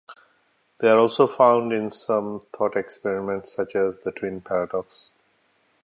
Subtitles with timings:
[0.79, 5.13] They are also found in some thought experiments such as the twin paradox.